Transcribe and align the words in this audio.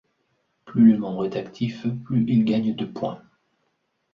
Plus 0.65 0.91
le 0.91 0.97
membre 0.97 1.25
est 1.27 1.35
actif, 1.37 1.85
plus 2.03 2.25
il 2.27 2.43
gagne 2.43 2.73
de 2.75 2.85
points. 2.85 3.21